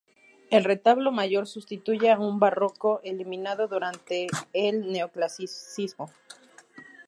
El 0.49 0.63
retablo 0.63 1.11
mayor 1.11 1.45
sustituye 1.45 2.09
a 2.09 2.17
uno 2.17 2.39
barroco, 2.39 3.01
eliminado 3.03 3.67
durante 3.67 4.25
el 4.51 4.91
Neoclasicismo. 4.91 6.09